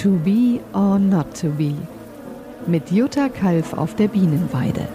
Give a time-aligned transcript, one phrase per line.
[0.00, 1.74] To be or not to be.
[2.66, 4.88] Mit Jutta Kalf auf der Bienenweide.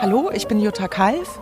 [0.00, 1.38] Hallo, ich bin Jutta Kalf.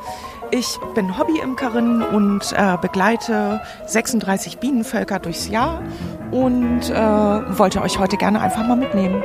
[0.52, 5.82] Ich bin Hobbyimkerin und äh, begleite 36 Bienenvölker durchs Jahr
[6.30, 9.22] und äh, wollte euch heute gerne einfach mal mitnehmen.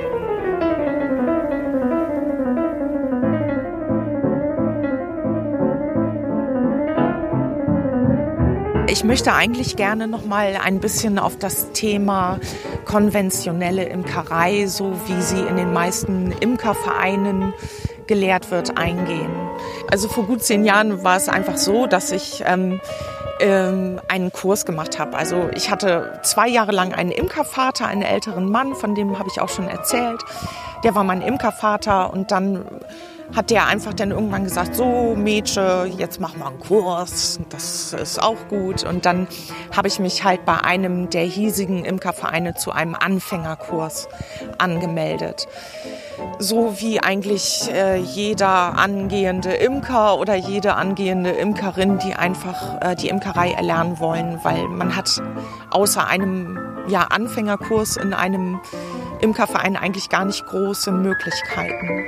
[8.88, 12.40] Ich möchte eigentlich gerne noch mal ein bisschen auf das Thema
[12.86, 17.54] konventionelle Imkerei, so wie sie in den meisten Imkervereinen
[18.08, 19.32] gelehrt wird, eingehen.
[19.90, 22.80] Also vor gut zehn Jahren war es einfach so, dass ich ähm,
[23.42, 25.18] ähm, einen Kurs gemacht habe.
[25.18, 29.42] Also ich hatte zwei Jahre lang einen Imkervater, einen älteren Mann, von dem habe ich
[29.42, 30.22] auch schon erzählt.
[30.84, 32.66] Der war mein Imkervater und dann
[33.36, 38.22] hat der einfach dann irgendwann gesagt, so Mädchen, jetzt mach mal einen Kurs, das ist
[38.22, 38.84] auch gut.
[38.84, 39.28] Und dann
[39.76, 44.10] habe ich mich halt bei einem der hiesigen Imkervereine zu einem Anfängerkurs
[44.58, 45.48] angemeldet
[46.40, 53.10] so wie eigentlich äh, jeder angehende Imker oder jede angehende Imkerin, die einfach äh, die
[53.10, 55.22] Imkerei erlernen wollen, weil man hat
[55.70, 58.60] außer einem ja, Anfängerkurs in einem
[59.22, 62.08] Imkerverein eigentlich gar nicht große Möglichkeiten.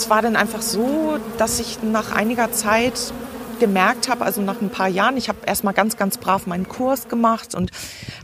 [0.00, 3.12] Es war dann einfach so, dass ich nach einiger Zeit
[3.58, 7.08] gemerkt habe, also nach ein paar Jahren, ich habe erstmal ganz, ganz brav meinen Kurs
[7.08, 7.70] gemacht und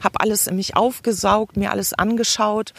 [0.02, 2.72] habe alles in mich aufgesaugt, mir alles angeschaut.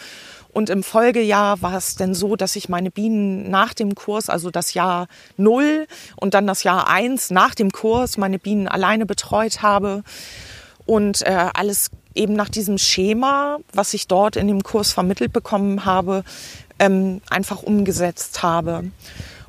[0.52, 4.50] Und im Folgejahr war es dann so, dass ich meine Bienen nach dem Kurs, also
[4.50, 5.08] das Jahr
[5.38, 10.04] null und dann das Jahr eins nach dem Kurs, meine Bienen alleine betreut habe
[10.88, 15.86] und äh, alles eben nach diesem Schema, was ich dort in dem Kurs vermittelt bekommen
[15.86, 16.24] habe,
[16.80, 18.92] ähm, einfach umgesetzt habe.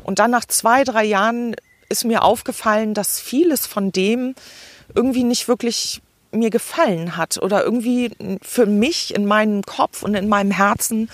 [0.03, 1.55] Und dann nach zwei, drei Jahren
[1.89, 4.35] ist mir aufgefallen, dass vieles von dem
[4.95, 8.11] irgendwie nicht wirklich mir gefallen hat oder irgendwie
[8.43, 11.11] für mich in meinem Kopf und in meinem Herzen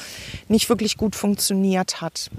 [0.49, 2.31] nicht wirklich gut funktioniert hat.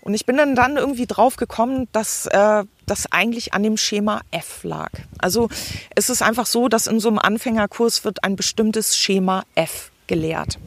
[0.00, 4.22] Und ich bin dann, dann irgendwie drauf gekommen, dass äh, das eigentlich an dem Schema
[4.30, 4.90] F lag.
[5.18, 5.48] Also
[5.94, 10.58] es ist einfach so, dass in so einem Anfängerkurs wird ein bestimmtes Schema F gelehrt.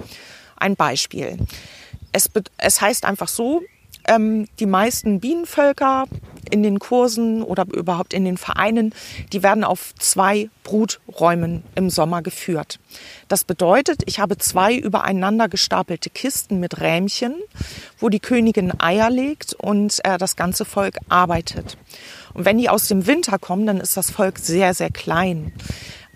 [0.55, 1.37] Ein Beispiel.
[2.13, 3.61] Es, es heißt einfach so,
[4.07, 6.05] ähm, die meisten Bienenvölker
[6.51, 8.93] in den Kursen oder überhaupt in den Vereinen,
[9.31, 12.79] die werden auf zwei Bruträumen im Sommer geführt.
[13.27, 17.35] Das bedeutet, ich habe zwei übereinander gestapelte Kisten mit Rähmchen,
[17.97, 21.77] wo die Königin Eier legt und äh, das ganze Volk arbeitet.
[22.33, 25.53] Und wenn die aus dem Winter kommen, dann ist das Volk sehr, sehr klein.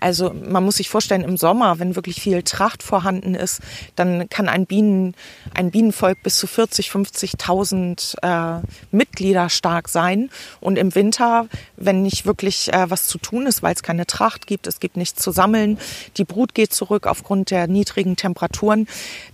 [0.00, 3.60] Also man muss sich vorstellen, im Sommer, wenn wirklich viel Tracht vorhanden ist,
[3.96, 5.14] dann kann ein, Bienen,
[5.54, 10.30] ein Bienenvolk bis zu 40, 50.000 äh, Mitglieder stark sein.
[10.60, 14.46] Und im Winter, wenn nicht wirklich äh, was zu tun ist, weil es keine Tracht
[14.46, 15.78] gibt, es gibt nichts zu sammeln,
[16.16, 18.86] die Brut geht zurück aufgrund der niedrigen Temperaturen,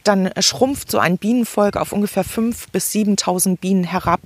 [0.02, 4.20] dann schrumpft so ein Bienenvolk auf ungefähr 5.000 bis 7.000 Bienen herab.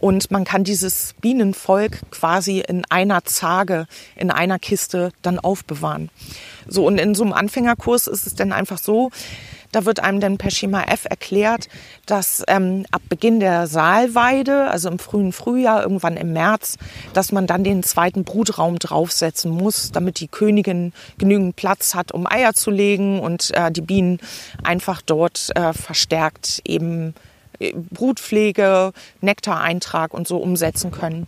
[0.00, 6.08] Und man kann dieses Bienenvolk quasi in einer Zage, in einer Kiste dann aufbewahren.
[6.66, 9.10] So, und in so einem Anfängerkurs ist es dann einfach so,
[9.72, 11.68] da wird einem dann per Schema F erklärt,
[12.06, 16.76] dass ähm, ab Beginn der Saalweide, also im frühen Frühjahr, irgendwann im März,
[17.12, 22.26] dass man dann den zweiten Brutraum draufsetzen muss, damit die Königin genügend Platz hat, um
[22.26, 24.18] Eier zu legen und äh, die Bienen
[24.64, 27.14] einfach dort äh, verstärkt eben
[27.90, 31.26] Brutpflege, Nektareintrag und so umsetzen können.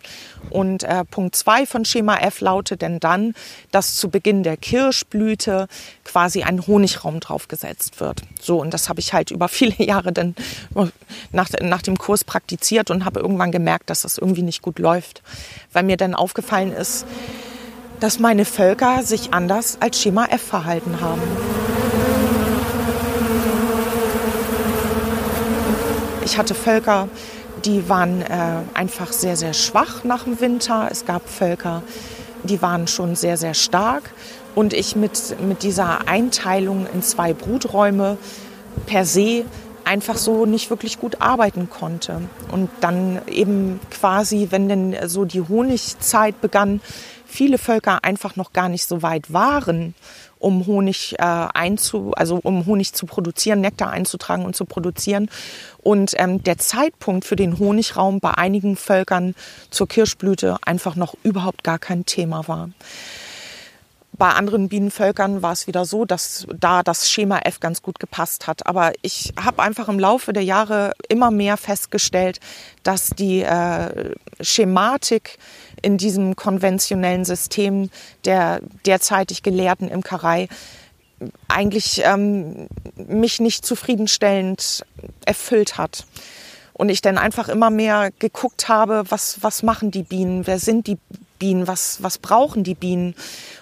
[0.51, 3.35] Und äh, Punkt zwei von Schema F lautet denn dann,
[3.71, 5.69] dass zu Beginn der Kirschblüte
[6.05, 8.23] quasi ein Honigraum draufgesetzt wird.
[8.41, 10.35] So, und das habe ich halt über viele Jahre dann
[11.33, 15.23] nach, nach dem Kurs praktiziert und habe irgendwann gemerkt, dass das irgendwie nicht gut läuft,
[15.73, 17.07] weil mir dann aufgefallen ist,
[18.01, 21.23] dass meine Völker sich anders als Schema F verhalten haben.
[26.25, 27.09] Ich hatte Völker,
[27.65, 30.89] die waren äh, einfach sehr, sehr schwach nach dem Winter.
[30.91, 31.83] Es gab Völker,
[32.45, 34.11] die waren schon sehr, sehr stark.
[34.55, 38.19] Und ich mit, mit dieser Einteilung in zwei Bruträume
[38.87, 39.45] per se
[39.85, 42.21] einfach so nicht wirklich gut arbeiten konnte.
[42.53, 46.81] Und dann eben quasi, wenn denn so die Honigzeit begann,
[47.27, 49.95] viele Völker einfach noch gar nicht so weit waren
[50.43, 55.31] um Honig äh, einzu, also um Honig zu produzieren, Nektar einzutragen und zu produzieren.
[55.79, 59.35] Und ähm, der Zeitpunkt für den Honigraum bei einigen Völkern
[59.71, 62.71] zur Kirschblüte einfach noch überhaupt gar kein Thema war.
[64.23, 68.47] Bei anderen Bienenvölkern war es wieder so, dass da das Schema F ganz gut gepasst
[68.47, 68.65] hat.
[68.69, 72.39] Aber ich habe einfach im Laufe der Jahre immer mehr festgestellt,
[72.85, 75.39] dass die äh, Schematik
[75.83, 77.91] in diesem konventionellen System
[78.25, 80.49] der derzeitig gelehrten Imkerei
[81.49, 84.87] eigentlich ähm, mich nicht zufriedenstellend
[85.25, 86.07] erfüllt hat.
[86.75, 90.87] Und ich dann einfach immer mehr geguckt habe, was, was machen die Bienen, wer sind
[90.87, 90.99] die
[91.43, 93.17] Bienen, was, was brauchen die Bienen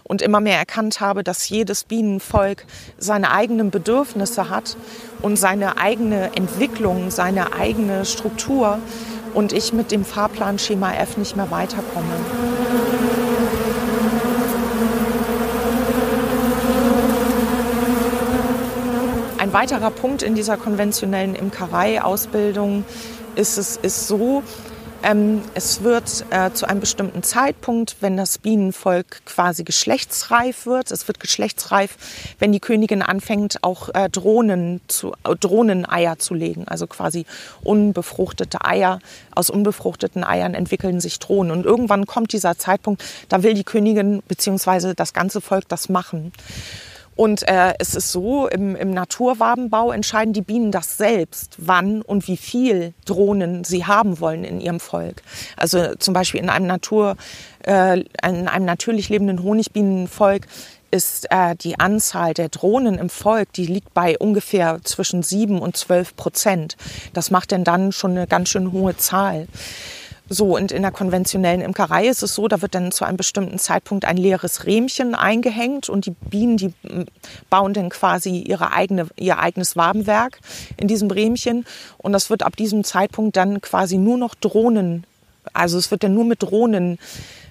[0.05, 2.67] und immer mehr erkannt habe, dass jedes Bienenvolk
[2.99, 4.77] seine eigenen Bedürfnisse hat
[5.23, 8.81] und seine eigene Entwicklung, seine eigene Struktur
[9.33, 12.05] und ich mit dem Fahrplan Schema F nicht mehr weiterkomme.
[19.39, 22.85] Ein weiterer Punkt in dieser konventionellen Imkerei-Ausbildung
[23.37, 24.43] ist es ist so,
[25.03, 31.09] ähm, es wird äh, zu einem bestimmten Zeitpunkt, wenn das Bienenvolk quasi geschlechtsreif wird, es
[31.09, 31.97] wird geschlechtsreif,
[32.39, 37.27] wenn die Königin anfängt, auch äh, Drohnen zu, äh, Drohneneier zu legen, also quasi
[37.63, 38.99] unbefruchtete Eier.
[39.35, 41.53] Aus unbefruchteten Eiern entwickeln sich Drohnen.
[41.53, 44.95] Und irgendwann kommt dieser Zeitpunkt, da will die Königin bzw.
[44.95, 46.33] das ganze Volk das machen.
[47.21, 52.27] Und äh, es ist so, im, im Naturwabenbau entscheiden die Bienen das selbst, wann und
[52.29, 55.21] wie viel Drohnen sie haben wollen in ihrem Volk.
[55.55, 57.19] Also zum Beispiel in einem Natur,
[57.67, 60.47] äh, in einem natürlich lebenden Honigbienenvolk
[60.91, 65.77] ist äh, die Anzahl der Drohnen im Volk, die liegt bei ungefähr zwischen sieben und
[65.77, 66.79] zwölf Prozent.
[67.13, 69.47] Das macht denn dann schon eine ganz schön hohe Zahl.
[70.33, 73.59] So, und in der konventionellen Imkerei ist es so, da wird dann zu einem bestimmten
[73.59, 76.73] Zeitpunkt ein leeres Rähmchen eingehängt und die Bienen, die
[77.51, 80.39] bauen dann quasi ihre eigene, ihr eigenes Wabenwerk
[80.77, 81.67] in diesem Rähmchen.
[81.99, 85.05] Und das wird ab diesem Zeitpunkt dann quasi nur noch Drohnen,
[85.53, 86.99] also es wird dann nur mit Drohnenzellen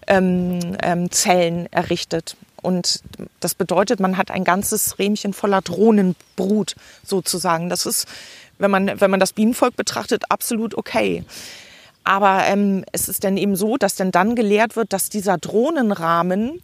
[0.07, 2.37] ähm, ähm, errichtet.
[2.61, 3.01] Und
[3.41, 6.75] das bedeutet, man hat ein ganzes Rähmchen voller Drohnenbrut
[7.05, 7.69] sozusagen.
[7.69, 8.07] Das ist,
[8.57, 11.25] wenn man, wenn man das Bienenvolk betrachtet, absolut okay.
[12.03, 16.61] Aber ähm, es ist dann eben so, dass dann dann gelehrt wird, dass dieser Drohnenrahmen,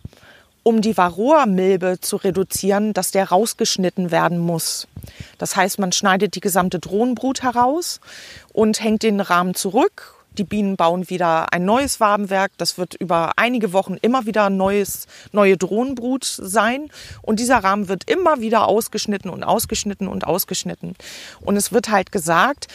[0.63, 4.87] um die Varroa-Milbe zu reduzieren, dass der rausgeschnitten werden muss.
[5.37, 7.99] Das heißt, man schneidet die gesamte Drohnenbrut heraus
[8.53, 12.51] und hängt den Rahmen zurück die Bienen bauen wieder ein neues Wabenwerk.
[12.57, 16.89] Das wird über einige Wochen immer wieder neues, neue Drohnenbrut sein.
[17.21, 20.95] Und dieser Rahmen wird immer wieder ausgeschnitten und ausgeschnitten und ausgeschnitten.
[21.41, 22.67] Und es wird halt gesagt,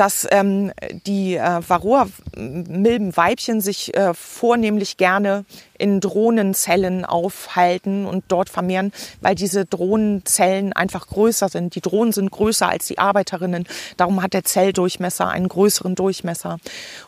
[0.00, 0.72] dass ähm,
[1.06, 5.44] die äh, Varroa-Milbenweibchen sich äh, vornehmlich gerne
[5.76, 11.74] in Drohnenzellen aufhalten und dort vermehren, weil diese Drohnenzellen einfach größer sind.
[11.74, 13.66] Die Drohnen sind größer als die Arbeiterinnen.
[13.98, 16.56] Darum hat der Zelldurchmesser einen größeren Durchmesser.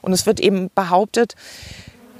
[0.02, 1.34] Und es wird eben behauptet,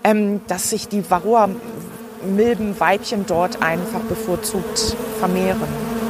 [0.05, 6.02] ähm, dass sich die Varroa-Milbenweibchen dort einfach bevorzugt vermehren.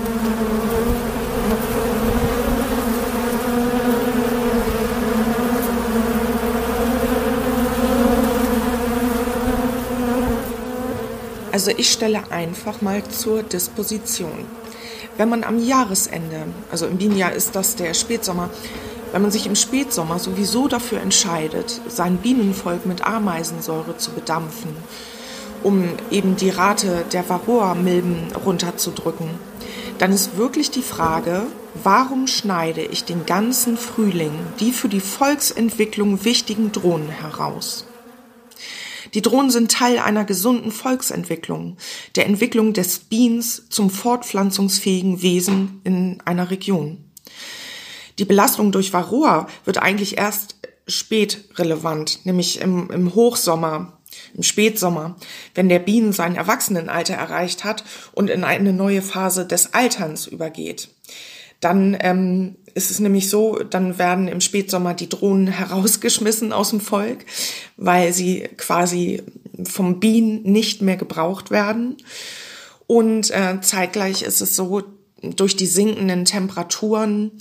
[11.52, 14.46] Also ich stelle einfach mal zur Disposition.
[15.19, 18.48] Wenn man am Jahresende, also im Bienenjahr ist das der Spätsommer,
[19.12, 24.74] wenn man sich im Spätsommer sowieso dafür entscheidet, sein Bienenvolk mit Ameisensäure zu bedampfen,
[25.62, 29.29] um eben die Rate der Varroa-Milben runterzudrücken,
[29.98, 31.43] dann ist wirklich die Frage,
[31.84, 37.84] warum schneide ich den ganzen Frühling die für die Volksentwicklung wichtigen Drohnen heraus?
[39.14, 41.76] Die Drohnen sind Teil einer gesunden Volksentwicklung,
[42.16, 47.04] der Entwicklung des Biens zum fortpflanzungsfähigen Wesen in einer Region.
[48.19, 53.98] Die Belastung durch Varroa wird eigentlich erst spät relevant, nämlich im, im Hochsommer,
[54.34, 55.16] im Spätsommer,
[55.54, 60.88] wenn der Bienen sein Erwachsenenalter erreicht hat und in eine neue Phase des Alterns übergeht.
[61.60, 66.81] Dann ähm, ist es nämlich so, dann werden im Spätsommer die Drohnen herausgeschmissen aus dem
[66.81, 67.24] Volk,
[67.76, 69.22] weil sie quasi
[69.64, 71.96] vom Bienen nicht mehr gebraucht werden.
[72.86, 74.82] Und äh, zeitgleich ist es so,
[75.22, 77.32] durch die sinkenden Temperaturen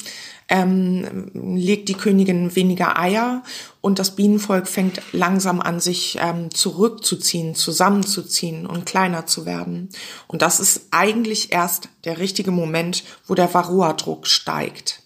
[0.49, 3.41] ähm, legt die Königin weniger Eier
[3.79, 9.89] und das Bienenvolk fängt langsam an, sich ähm, zurückzuziehen, zusammenzuziehen und kleiner zu werden.
[10.27, 15.00] Und das ist eigentlich erst der richtige Moment, wo der Varroa-Druck steigt.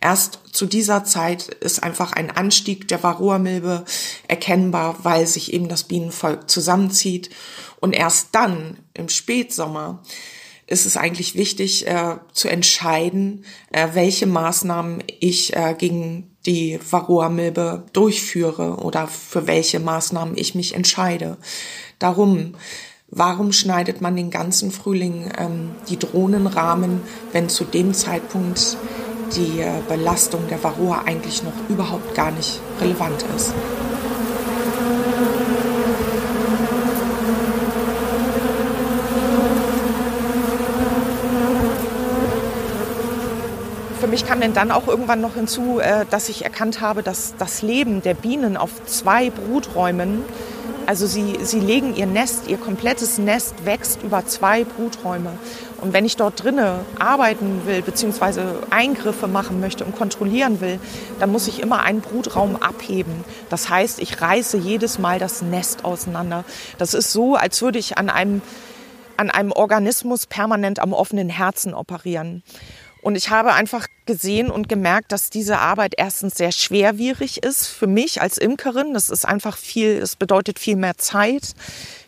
[0.00, 3.84] Erst zu dieser Zeit ist einfach ein Anstieg der Varroa-Milbe
[4.28, 7.30] erkennbar, weil sich eben das Bienenvolk zusammenzieht.
[7.80, 10.02] Und erst dann, im Spätsommer,
[10.68, 17.84] ist es eigentlich wichtig äh, zu entscheiden, äh, welche Maßnahmen ich äh, gegen die Varroa-Milbe
[17.92, 21.38] durchführe oder für welche Maßnahmen ich mich entscheide.
[21.98, 22.54] Darum,
[23.08, 27.00] warum schneidet man den ganzen Frühling ähm, die Drohnenrahmen,
[27.32, 28.76] wenn zu dem Zeitpunkt
[29.34, 33.52] die äh, Belastung der Varroa eigentlich noch überhaupt gar nicht relevant ist?
[44.00, 47.34] Für mich kam denn dann auch irgendwann noch hinzu, äh, dass ich erkannt habe, dass
[47.36, 50.24] das Leben der Bienen auf zwei Bruträumen,
[50.88, 55.38] also sie, sie legen ihr Nest, ihr komplettes Nest wächst über zwei Bruträume.
[55.82, 60.80] Und wenn ich dort drinnen arbeiten will, beziehungsweise Eingriffe machen möchte und kontrollieren will,
[61.20, 63.22] dann muss ich immer einen Brutraum abheben.
[63.50, 66.46] Das heißt, ich reiße jedes Mal das Nest auseinander.
[66.78, 68.40] Das ist so, als würde ich an einem,
[69.18, 72.42] an einem Organismus permanent am offenen Herzen operieren.
[73.00, 77.86] Und ich habe einfach gesehen und gemerkt, dass diese Arbeit erstens sehr schwerwierig ist für
[77.86, 78.94] mich als Imkerin.
[78.94, 81.54] Das ist einfach viel, es bedeutet viel mehr Zeit,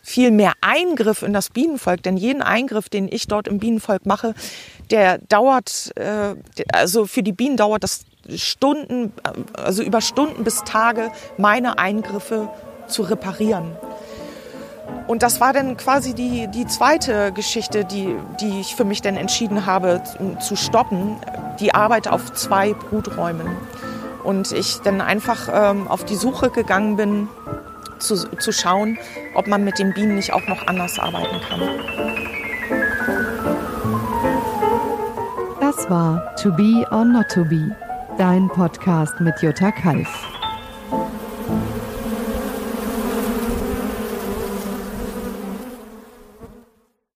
[0.03, 2.03] viel mehr Eingriff in das Bienenvolk.
[2.03, 4.33] Denn jeden Eingriff, den ich dort im Bienenvolk mache,
[4.89, 6.35] der dauert, äh,
[6.73, 8.01] also für die Bienen dauert das
[8.35, 9.13] Stunden,
[9.53, 12.49] also über Stunden bis Tage, meine Eingriffe
[12.87, 13.75] zu reparieren.
[15.07, 19.17] Und das war dann quasi die, die zweite Geschichte, die, die ich für mich dann
[19.17, 20.01] entschieden habe
[20.39, 21.17] zu stoppen,
[21.59, 23.47] die Arbeit auf zwei Bruträumen.
[24.23, 27.27] Und ich dann einfach ähm, auf die Suche gegangen bin,
[27.99, 28.97] zu, zu schauen,
[29.35, 31.61] ob man mit den Bienen nicht auch noch anders arbeiten kann.
[35.59, 37.75] Das war To Be or Not to Be,
[38.17, 40.30] dein Podcast mit Jutta Kalf.